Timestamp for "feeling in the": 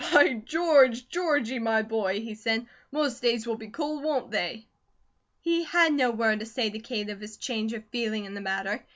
7.91-8.41